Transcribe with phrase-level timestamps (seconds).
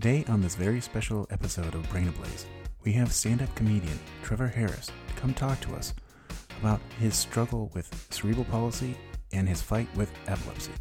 [0.00, 2.46] Today, on this very special episode of Brain Ablaze,
[2.84, 5.92] we have stand up comedian Trevor Harris to come talk to us
[6.58, 8.96] about his struggle with cerebral palsy
[9.34, 10.72] and his fight with epilepsy.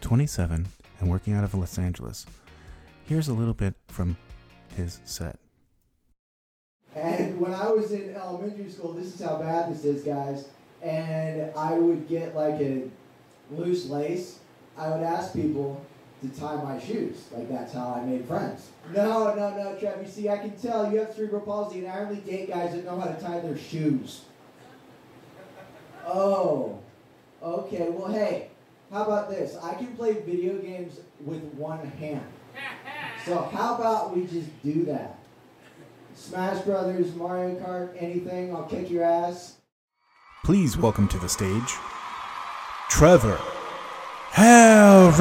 [0.00, 0.66] 27
[0.98, 2.24] and working out of Los Angeles.
[3.04, 4.16] Here's a little bit from
[4.78, 5.38] his set.
[6.96, 10.48] And when I was in elementary school, this is how bad this is, guys.
[10.80, 12.84] And I would get like a
[13.50, 14.38] loose lace.
[14.78, 15.84] I would ask people
[16.22, 17.28] to tie my shoes.
[17.32, 18.70] Like that's how I made friends.
[18.94, 20.00] No, no, no, Trev.
[20.02, 22.84] You see, I can tell you have cerebral palsy, and I only date guys that
[22.84, 24.22] know how to tie their shoes.
[26.06, 26.78] Oh,
[27.42, 27.88] okay.
[27.90, 28.48] Well, hey,
[28.90, 29.56] how about this?
[29.62, 32.26] I can play video games with one hand.
[33.24, 35.18] So how about we just do that?
[36.14, 39.56] Smash Brothers, Mario Kart, anything, I'll kick your ass.
[40.44, 41.74] Please welcome to the stage
[42.88, 43.40] Trevor
[44.30, 45.18] Harris.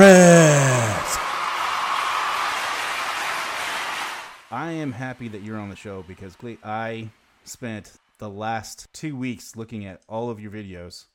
[4.51, 7.07] I am happy that you're on the show because Cle- I
[7.43, 11.05] spent the last two weeks looking at all of your videos.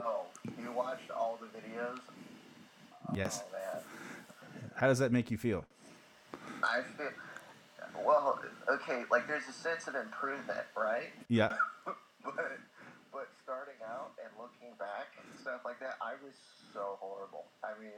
[0.00, 0.26] Oh,
[0.62, 1.98] you watched all the videos?
[3.12, 3.42] Yes.
[3.52, 3.80] Oh
[4.76, 5.64] How does that make you feel?
[6.62, 7.08] I feel.
[8.06, 11.10] Well, okay, like there's a sense of improvement, right?
[11.26, 11.56] Yeah.
[12.24, 12.60] but
[13.12, 16.34] but starting out and looking back and stuff like that, I was
[16.72, 17.46] so horrible.
[17.64, 17.90] I mean,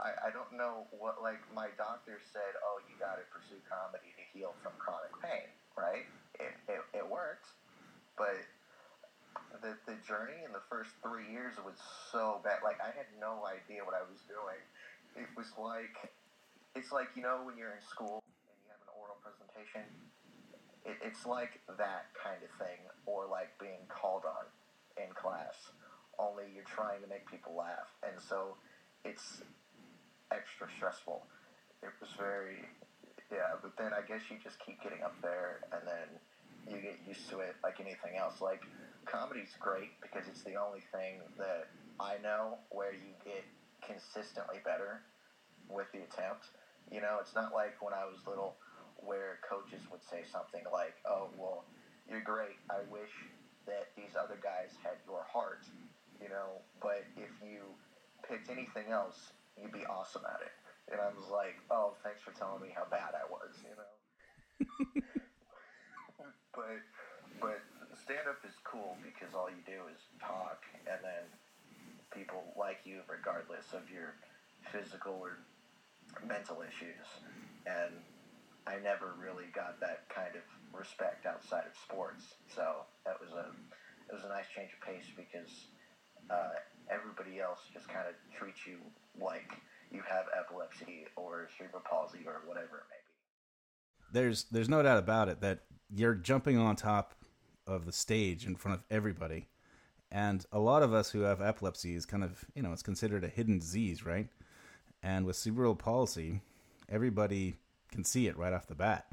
[0.00, 2.56] I, I don't know what like my doctor said.
[2.64, 6.08] Oh, you got to pursue comedy to heal from chronic pain, right?
[6.40, 7.46] It it, it worked,
[8.16, 8.40] but
[9.60, 11.76] the the journey in the first three years was
[12.10, 12.64] so bad.
[12.64, 14.60] Like I had no idea what I was doing.
[15.20, 16.10] It was like
[16.74, 19.84] it's like you know when you're in school and you have an oral presentation
[20.84, 24.46] it, it's like that kind of thing, or like being called on
[24.96, 25.54] in class.
[26.18, 28.56] Only you're trying to make people laugh, and so
[29.04, 29.42] it's
[30.32, 31.22] extra stressful.
[31.82, 32.64] It was very,
[33.30, 33.56] yeah.
[33.62, 36.08] But then I guess you just keep getting up there, and then
[36.68, 38.40] you get used to it, like anything else.
[38.40, 38.62] Like
[39.06, 41.68] comedy's great because it's the only thing that
[41.98, 43.44] I know where you get
[43.82, 45.02] consistently better
[45.68, 46.46] with the attempt.
[46.90, 48.56] You know, it's not like when I was little
[49.00, 51.64] where coaches would say something like, "Oh, well,
[52.08, 52.58] you're great.
[52.68, 53.10] I wish
[53.66, 55.64] that these other guys had your heart."
[56.20, 57.64] You know, but if you
[58.28, 60.54] picked anything else, you'd be awesome at it.
[60.92, 63.92] And I was like, "Oh, thanks for telling me how bad I was." You know.
[66.54, 66.80] but
[67.40, 67.60] but
[67.94, 71.24] stand up is cool because all you do is talk, and then
[72.10, 74.18] people like you regardless of your
[74.72, 75.38] physical or
[76.26, 77.06] mental issues.
[77.66, 77.94] And
[78.66, 80.44] I never really got that kind of
[80.74, 82.34] respect outside of sports.
[82.54, 83.50] So that was a
[84.10, 85.70] it was a nice change of pace because
[86.30, 86.58] uh,
[86.90, 88.78] everybody else just kind of treats you
[89.20, 89.50] like
[89.90, 93.14] you have epilepsy or cerebral palsy or whatever it may be.
[94.12, 95.60] There's there's no doubt about it that
[95.92, 97.14] you're jumping on top
[97.66, 99.48] of the stage in front of everybody.
[100.12, 103.22] And a lot of us who have epilepsy is kind of, you know, it's considered
[103.22, 104.26] a hidden disease, right?
[105.02, 106.40] And with cerebral palsy,
[106.88, 107.56] everybody
[107.90, 109.06] can see it right off the bat.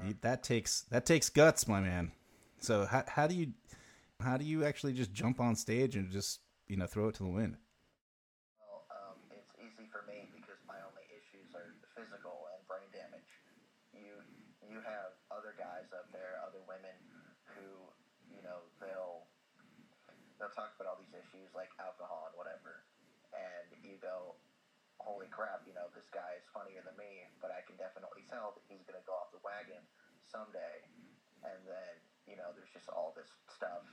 [0.00, 0.12] Mm-hmm.
[0.20, 2.12] That takes that takes guts, my man.
[2.60, 3.52] So how how do you
[4.20, 7.22] how do you actually just jump on stage and just you know throw it to
[7.22, 7.56] the wind?
[8.58, 13.30] Well, um, it's easy for me because my only issues are physical and brain damage.
[13.94, 14.22] You
[14.66, 16.94] you have other guys up there, other women
[17.54, 17.66] who
[18.30, 19.28] you know they'll
[20.40, 22.88] they'll talk about all these issues like alcohol and whatever,
[23.36, 24.40] and you go,
[24.96, 28.56] holy crap, you know this guy is funnier than me, but I can definitely tell
[28.56, 29.84] that he's gonna go off the wagon
[30.24, 30.88] someday,
[31.44, 31.94] and then
[32.24, 33.84] you know there's just all this stuff,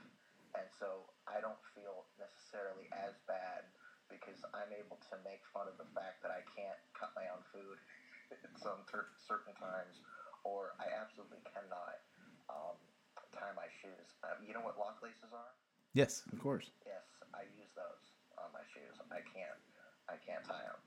[0.56, 3.68] and so I don't feel necessarily as bad
[4.08, 7.42] because I'm able to make fun of the fact that I can't cut my own
[7.50, 7.76] food
[8.30, 10.00] at some ter- certain times,
[10.46, 11.98] or I absolutely cannot.
[12.46, 12.78] Um,
[13.36, 14.08] tie my shoes.
[14.24, 15.52] Um, you know what lock laces are?
[15.94, 16.70] Yes, of course.
[16.84, 18.04] Yes, I use those
[18.38, 18.96] on my shoes.
[19.10, 19.60] I can't.
[20.08, 20.80] I can't tie them.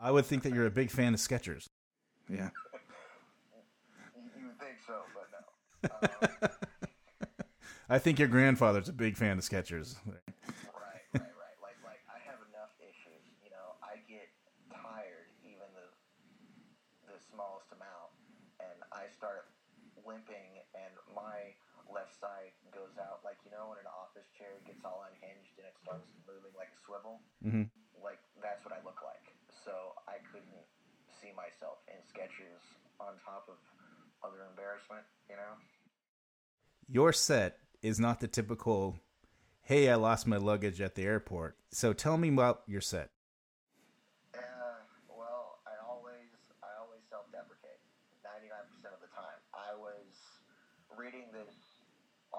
[0.00, 1.68] I would think that you're a big fan of Skechers.
[2.28, 2.50] Yeah.
[4.14, 5.40] You, you would think so, but no.
[5.88, 6.50] Um,
[7.90, 9.96] I think your grandfather's a big fan of Skechers.
[10.06, 10.20] right,
[10.72, 11.56] right, right.
[11.64, 13.24] Like, like I have enough issues.
[13.42, 14.28] You know, I get
[14.70, 15.88] tired even the
[17.12, 18.12] the smallest amount,
[18.60, 19.48] and I start
[20.06, 21.52] limping, and my
[21.92, 25.68] left side goes out, like you know, when an office chair gets all unhinged and
[25.68, 27.20] it starts moving like a swivel.
[27.44, 27.68] Mm-hmm.
[28.00, 29.22] Like that's what I look like.
[29.52, 30.66] So I couldn't
[31.20, 32.64] see myself in Skechers
[32.98, 33.60] on top of
[34.24, 35.54] other embarrassment, you know.
[36.88, 38.98] Your set is not the typical.
[39.62, 41.56] Hey, I lost my luggage at the airport.
[41.70, 43.10] So tell me about your set.
[51.02, 51.61] reading this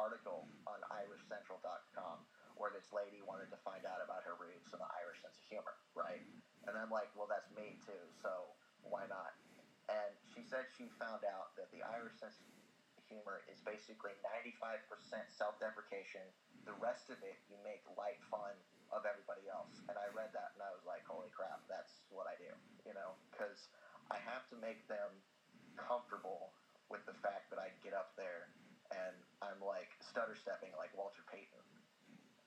[0.03, 2.27] article on IrishCentral.com
[2.59, 5.45] where this lady wanted to find out about her roots and the Irish sense of
[5.47, 6.21] humor, right?
[6.67, 8.51] And I'm like, well, that's me too, so
[8.83, 9.31] why not?
[9.87, 12.51] And she said she found out that the Irish sense of
[13.07, 14.83] humor is basically 95%
[15.31, 16.23] self deprecation.
[16.67, 18.55] The rest of it, you make light fun
[18.93, 19.83] of everybody else.
[19.89, 22.51] And I read that and I was like, holy crap, that's what I do,
[22.87, 23.17] you know?
[23.33, 23.67] Because
[24.13, 25.19] I have to make them
[25.75, 26.53] comfortable
[26.87, 28.53] with the fact that I get up there
[28.93, 31.63] and I'm like stutter stepping like Walter Payton.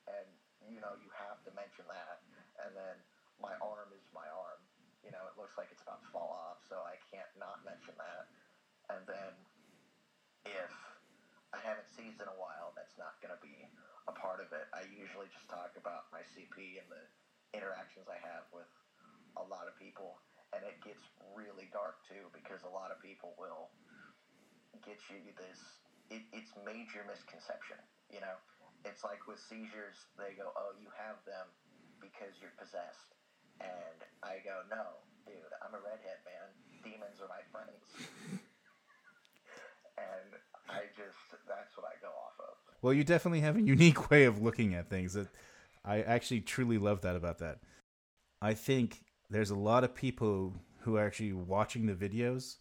[0.06, 0.26] And,
[0.70, 2.22] you know, you have to mention that.
[2.62, 2.96] And then
[3.42, 4.60] my arm is my arm.
[5.02, 7.94] You know, it looks like it's about to fall off, so I can't not mention
[7.94, 8.26] that.
[8.90, 9.32] And then
[10.46, 10.72] if
[11.54, 13.54] I haven't seized in a while, that's not going to be
[14.10, 14.66] a part of it.
[14.74, 17.04] I usually just talk about my CP and the
[17.54, 18.70] interactions I have with
[19.38, 20.18] a lot of people.
[20.54, 21.02] And it gets
[21.34, 23.70] really dark too because a lot of people will
[24.86, 25.85] get you this.
[26.10, 27.78] It, it's major misconception,
[28.10, 28.38] you know.
[28.84, 31.50] It's like with seizures, they go, "Oh, you have them
[31.98, 33.18] because you're possessed,"
[33.58, 36.46] and I go, "No, dude, I'm a redhead, man.
[36.86, 37.82] Demons are my friends."
[39.98, 40.30] and
[40.68, 41.18] I just
[41.48, 42.54] that's what I go off of.
[42.82, 45.14] Well, you definitely have a unique way of looking at things.
[45.14, 45.28] That
[45.84, 47.58] I actually truly love that about that.
[48.40, 52.56] I think there's a lot of people who are actually watching the videos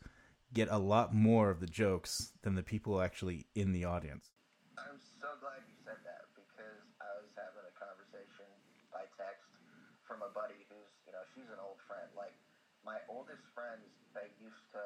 [0.56, 4.32] get a lot more of the jokes than the people actually in the audience.
[4.80, 8.48] I'm so glad you said that because I was having a conversation
[8.88, 9.52] by text
[10.08, 12.08] from a buddy who's, you know, she's an old friend.
[12.16, 12.32] Like
[12.88, 13.84] my oldest friends,
[14.16, 14.82] they used to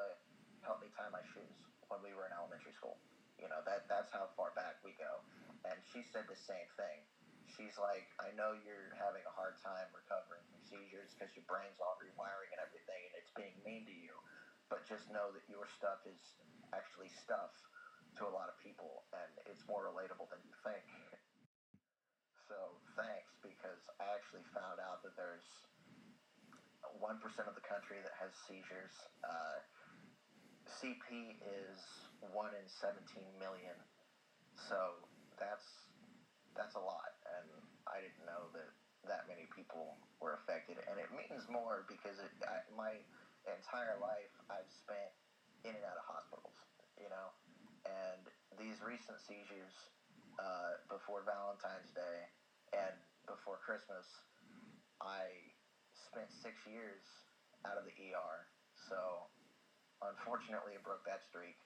[0.66, 1.54] help me tie my shoes
[1.86, 2.98] when we were in elementary school.
[3.38, 5.22] You know, that that's how far back we go.
[5.70, 6.98] And she said the same thing.
[7.46, 11.78] She's like, I know you're having a hard time recovering from seizures because your brain's
[11.78, 14.14] all rewiring and everything, and it's being mean to you.
[14.70, 16.22] But just know that your stuff is
[16.72, 17.52] actually stuff
[18.16, 20.86] to a lot of people, and it's more relatable than you think.
[22.48, 25.46] So thanks, because I actually found out that there's
[26.98, 28.92] one percent of the country that has seizures.
[29.24, 29.60] Uh,
[30.66, 31.78] CP is
[32.20, 33.76] one in seventeen million,
[34.54, 35.08] so
[35.38, 35.90] that's
[36.54, 37.50] that's a lot, and
[37.86, 38.70] I didn't know that
[39.08, 43.06] that many people were affected, and it means more because it, I, my
[43.48, 45.12] entire life I've spent
[45.64, 46.56] in and out of hospitals,
[47.00, 47.32] you know,
[47.88, 48.22] and
[48.60, 49.72] these recent seizures
[50.36, 52.18] uh, before Valentine's Day
[52.76, 54.04] and before Christmas,
[55.00, 55.28] I
[55.96, 57.00] spent six years
[57.64, 58.36] out of the ER,
[58.88, 59.28] so
[60.04, 61.56] unfortunately it broke that streak,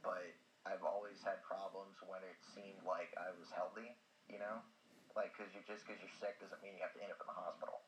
[0.00, 0.24] but
[0.64, 3.94] I've always had problems when it seemed like I was healthy,
[4.26, 4.64] you know?
[5.12, 7.28] Like, because you just because you're sick doesn't mean you have to end up in
[7.28, 7.84] the hospital.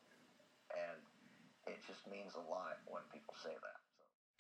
[0.73, 1.01] And
[1.69, 2.68] it just means a lot
[3.49, 3.79] say that.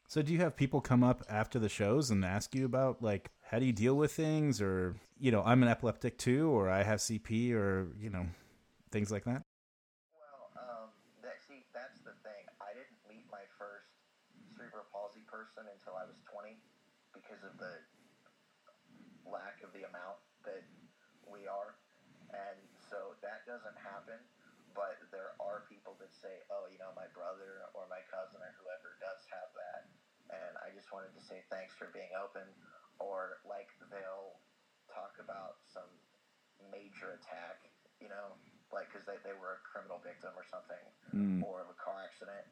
[0.08, 3.30] So, do you have people come up after the shows and ask you about, like,
[3.44, 4.60] how do you deal with things?
[4.60, 8.24] Or, you know, I'm an epileptic too, or I have CP, or, you know,
[8.90, 9.44] things like that?
[10.16, 10.88] Well, um,
[11.20, 12.44] that, see, that's the thing.
[12.60, 13.92] I didn't meet my first
[14.56, 16.56] cerebral palsy person until I was 20
[17.12, 17.76] because of the
[19.28, 20.16] lack of the amount
[20.48, 20.64] that
[21.28, 21.76] we are.
[22.32, 24.16] And so that doesn't happen.
[24.76, 28.52] But there are people that say, oh, you know, my brother or my cousin or
[28.62, 29.82] whoever does have that.
[30.30, 32.48] And I just wanted to say thanks for being open.
[32.96, 34.40] Or like they'll
[34.88, 35.84] talk about some
[36.72, 37.60] major attack,
[38.00, 38.32] you know,
[38.72, 40.80] like because they, they were a criminal victim or something
[41.12, 41.40] Mm.
[41.44, 42.44] or of a car accident.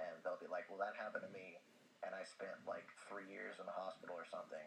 [0.00, 1.60] And they'll be like, well, that happened to me.
[2.04, 4.64] And I spent like three years in the hospital or something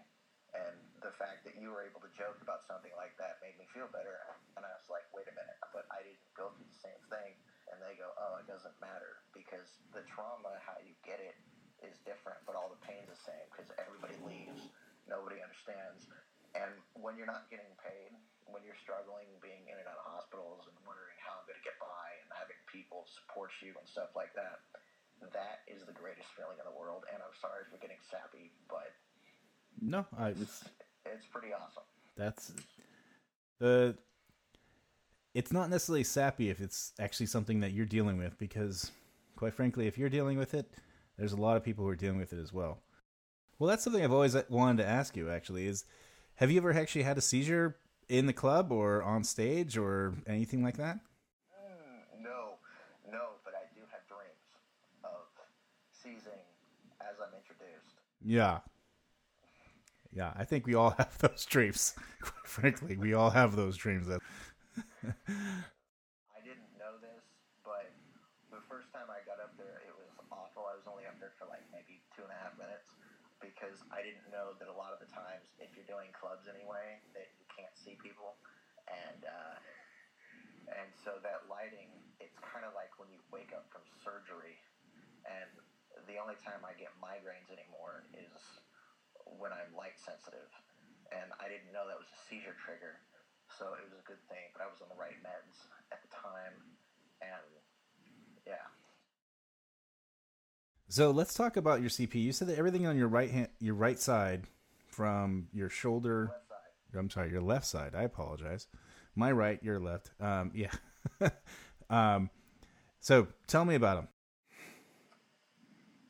[0.53, 3.65] and the fact that you were able to joke about something like that made me
[3.74, 4.13] feel better.
[4.57, 7.33] And I was like, wait a minute, but I didn't go through the same thing.
[7.74, 11.38] And they go, oh, it doesn't matter because the trauma, how you get it,
[11.86, 14.74] is different, but all the pain's the same because everybody leaves,
[15.08, 16.08] nobody understands.
[16.56, 18.16] And when you're not getting paid,
[18.48, 21.66] when you're struggling, being in and out of hospitals and wondering how I'm going to
[21.68, 24.64] get by and having people support you and stuff like that,
[25.36, 27.04] that is the greatest feeling in the world.
[27.12, 28.96] And I'm sorry for getting sappy, but
[29.82, 30.64] No, I, it's
[31.06, 31.84] it's pretty awesome.
[32.16, 32.52] that's
[33.60, 33.96] the
[35.34, 38.92] it's not necessarily sappy if it's actually something that you're dealing with because
[39.36, 40.70] quite frankly if you're dealing with it
[41.18, 42.80] there's a lot of people who are dealing with it as well
[43.60, 45.86] well that's something i've always wanted to ask you actually is
[46.36, 47.78] have you ever actually had a seizure
[48.10, 51.00] in the club or on stage or anything like that
[51.54, 52.56] Mm, no,
[53.12, 54.48] no, but I do have dreams
[55.04, 55.28] of
[55.92, 56.40] seizing
[57.02, 57.96] as I'm introduced.
[58.24, 58.60] yeah
[60.14, 64.08] yeah i think we all have those dreams quite frankly we all have those dreams
[64.08, 64.22] that
[66.36, 67.24] I didn't know this,
[67.66, 67.90] but
[68.54, 70.70] the first time I got up there, it was awful.
[70.70, 72.87] I was only up there for like maybe two and a half minutes,
[73.58, 77.02] because I didn't know that a lot of the times, if you're doing clubs anyway,
[77.18, 78.38] that you can't see people,
[78.86, 79.58] and uh,
[80.78, 81.90] and so that lighting,
[82.22, 84.62] it's kind of like when you wake up from surgery,
[85.26, 85.50] and
[86.06, 88.62] the only time I get migraines anymore is
[89.26, 90.54] when I'm light sensitive,
[91.10, 93.02] and I didn't know that was a seizure trigger,
[93.58, 94.54] so it was a good thing.
[94.54, 96.62] But I was on the right meds at the time,
[97.26, 97.50] and
[98.46, 98.76] yeah.
[100.98, 102.18] So let's talk about your CP.
[102.18, 104.50] You said that everything on your right hand, your right side,
[104.89, 106.34] from your shoulder.
[106.98, 107.94] I'm sorry, your left side.
[107.94, 108.66] I apologize.
[109.13, 110.10] My right, your left.
[110.18, 110.74] Um, yeah.
[111.94, 112.34] um,
[112.98, 114.08] so tell me about them.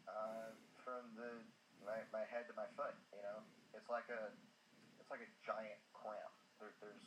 [0.07, 1.35] Uh, from the
[1.83, 3.43] my, my head to my foot, you know,
[3.75, 4.31] it's like a
[5.03, 6.31] it's like a giant cramp.
[6.63, 7.03] There, there's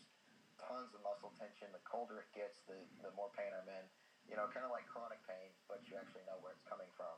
[0.61, 1.73] tons of muscle tension.
[1.73, 3.89] The colder it gets, the the more pain I'm in.
[4.29, 7.17] You know, kind of like chronic pain, but you actually know where it's coming from.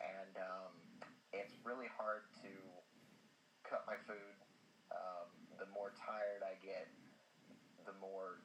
[0.00, 0.72] And um,
[1.32, 2.50] it's really hard to
[3.66, 4.36] cut my food.
[4.90, 5.28] Um,
[5.60, 6.88] the more tired I get,
[7.84, 8.40] the more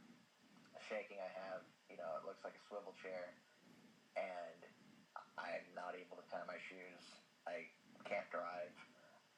[0.90, 1.64] shaking I have.
[1.88, 3.38] You know, it looks like a swivel chair,
[4.18, 4.62] and
[5.38, 7.04] I'm not able to tie my shoes.
[7.46, 7.70] I
[8.04, 8.74] can't drive.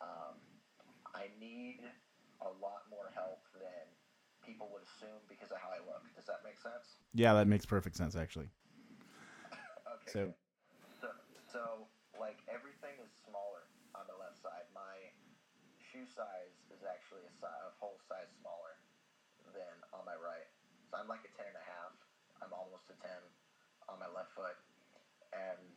[0.02, 0.40] Um,
[1.14, 1.84] I need
[2.42, 3.86] a lot more help than
[4.46, 6.04] people would assume because of how I look.
[6.16, 7.00] Does that make sense?
[7.14, 8.50] Yeah, that makes perfect sense, actually.
[9.86, 10.12] Okay.
[10.12, 10.34] So,
[11.56, 11.88] So,
[12.20, 13.64] like everything is smaller
[13.96, 14.68] on the left side.
[14.76, 15.16] My
[15.80, 18.76] shoe size is actually a, si- a whole size smaller
[19.56, 20.52] than on my right.
[20.92, 21.96] So I'm like a ten and a half.
[22.44, 23.32] I'm almost a ten
[23.88, 24.60] on my left foot,
[25.32, 25.72] and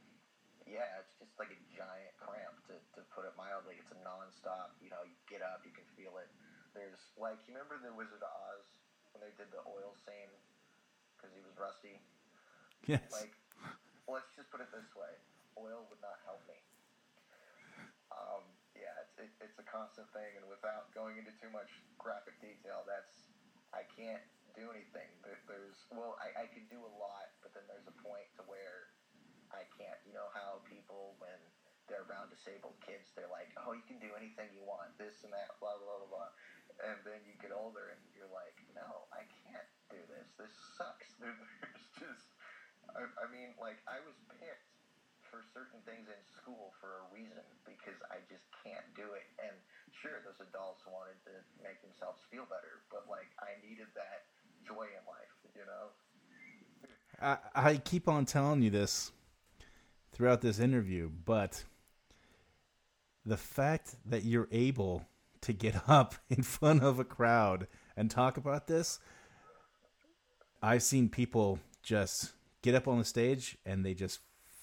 [0.66, 3.78] yeah, it's just like a giant cramp to, to put it mildly.
[3.78, 4.74] It's a nonstop.
[4.82, 6.28] You know, you get up, you can feel it.
[6.74, 8.66] There's like you remember the Wizard of Oz
[9.14, 10.34] when they did the oil scene
[11.14, 12.02] because he was rusty.
[12.86, 13.00] yes.
[13.12, 13.32] Like,
[14.08, 15.14] let's just put it this way:
[15.58, 16.58] oil would not help me.
[18.14, 18.42] Um,
[18.78, 22.86] yeah, it's, it, it's a constant thing, and without going into too much graphic detail,
[22.86, 23.28] that's
[23.74, 24.22] I can't
[24.56, 25.10] do anything.
[25.20, 28.42] There, there's well, I, I can do a lot, but then there's a point to
[28.48, 28.88] where
[29.52, 29.98] I can't.
[30.08, 31.36] You know how people when
[31.88, 35.32] they're around disabled kids, they're like, "Oh, you can do anything you want, this and
[35.32, 36.30] that, blah blah blah blah,"
[36.84, 40.32] and then you get older and you're like, "No, I can't do this.
[40.36, 42.28] This sucks." There's just,
[42.92, 44.67] I, I mean, like I was picked
[45.38, 49.22] for certain things in school for a reason because I just can't do it.
[49.38, 49.54] And
[49.94, 54.26] sure, those adults wanted to make themselves feel better, but like I needed that
[54.66, 55.94] joy in life, you know.
[57.22, 59.12] I, I keep on telling you this
[60.10, 61.62] throughout this interview, but
[63.24, 65.06] the fact that you're able
[65.42, 68.98] to get up in front of a crowd and talk about this,
[70.60, 74.18] I've seen people just get up on the stage and they just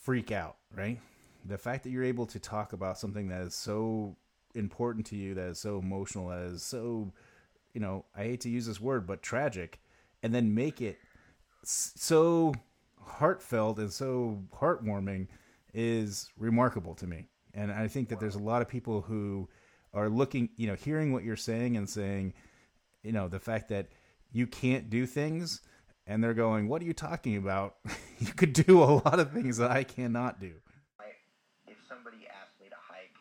[0.06, 1.00] freak out, right?
[1.46, 4.16] The fact that you're able to talk about something that is so
[4.54, 7.12] important to you, that is so emotional, that is so,
[7.74, 9.80] you know, I hate to use this word, but tragic,
[10.22, 11.00] and then make it
[11.64, 12.54] so
[13.04, 15.28] heartfelt and so heartwarming
[15.74, 17.26] is remarkable to me.
[17.56, 19.50] And I think that there's a lot of people who
[19.92, 22.34] are looking, you know, hearing what you're saying and saying,
[23.02, 23.88] you know, the fact that
[24.32, 25.62] you can't do things
[26.08, 27.76] and they're going, "What are you talking about?
[28.20, 30.54] you could do a lot of things that I cannot do."
[31.68, 33.14] If somebody asked me to hike,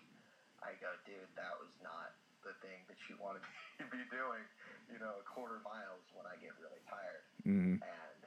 [0.62, 2.12] I go, dude, that was not
[2.44, 3.42] the thing that you wanted
[3.78, 4.44] to be doing.
[4.92, 7.24] You know, a quarter miles when I get really tired.
[7.42, 7.80] Mm.
[7.82, 8.20] And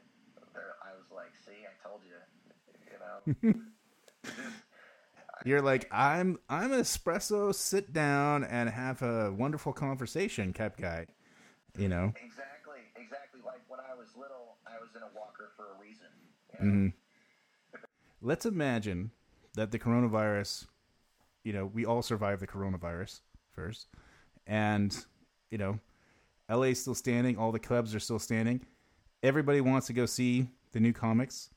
[0.53, 2.17] there, I was like, see, I told you.
[2.91, 3.53] You know,
[5.45, 11.05] You're like, "I'm I'm an espresso, sit down and have a wonderful conversation, type guy."
[11.77, 12.11] You know.
[12.15, 12.56] exactly.
[13.97, 16.07] Was little, I was in a walker for a reason.
[16.53, 16.71] You know?
[16.71, 16.93] Mhm.
[18.21, 19.11] Let's imagine
[19.55, 20.67] that the coronavirus,
[21.43, 23.21] you know, we all survived the coronavirus
[23.53, 23.87] first,
[24.45, 25.05] and
[25.49, 25.79] you know,
[26.49, 28.65] LA's still standing, all the clubs are still standing.
[29.23, 31.49] Everybody wants to go see the new comics.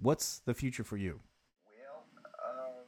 [0.00, 1.20] What's the future for you?
[1.64, 2.04] Well,
[2.42, 2.86] um,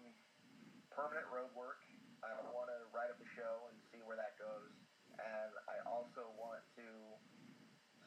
[0.91, 1.79] permanent road work.
[2.25, 4.73] I want to write up a show and see where that goes.
[5.13, 6.83] And I also want to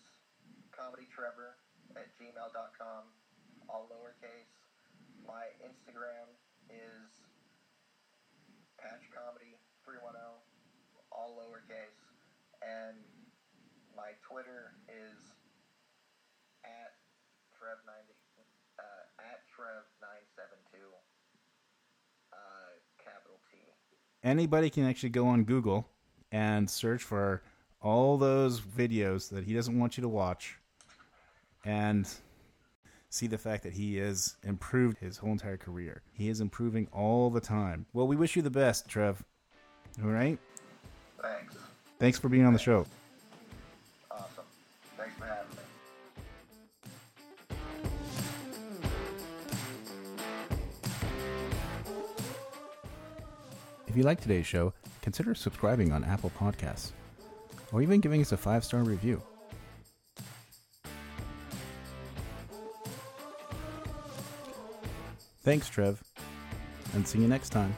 [0.85, 1.57] comedytrevor
[1.97, 3.03] at gmail.com,
[3.73, 4.53] all lowercase.
[5.25, 6.29] My Instagram
[6.69, 7.25] is
[8.77, 10.13] patchcomedy310,
[11.11, 12.05] all lowercase.
[12.61, 13.01] And
[13.97, 15.33] my Twitter is
[16.65, 16.93] at
[17.57, 18.13] Trev90,
[18.79, 20.85] uh, at Trev972,
[22.33, 22.37] uh,
[23.03, 23.57] capital T.
[24.23, 25.89] Anybody can actually go on Google
[26.31, 27.43] and search for
[27.81, 30.59] all those videos that he doesn't want you to watch
[31.65, 32.09] and
[33.11, 36.03] see the fact that he has improved his whole entire career.
[36.13, 37.87] He is improving all the time.
[37.93, 39.23] Well, we wish you the best, Trev.
[40.03, 40.39] All right?
[41.23, 41.55] Thanks.
[41.99, 42.85] Thanks for being on the show.
[44.11, 44.45] Awesome.
[44.97, 45.57] Thanks for having me.
[53.87, 56.91] If you like today's show, consider subscribing on Apple Podcasts
[57.71, 59.23] or even giving us a five star review.
[65.45, 66.03] Thanks, Trev,
[66.95, 67.75] and see you next time.